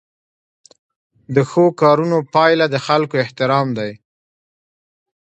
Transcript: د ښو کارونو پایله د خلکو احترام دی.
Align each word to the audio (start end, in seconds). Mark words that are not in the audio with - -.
د 1.35 1.37
ښو 1.49 1.65
کارونو 1.81 2.17
پایله 2.33 2.65
د 2.71 2.75
خلکو 2.85 3.15
احترام 3.23 3.67
دی. 3.77 3.91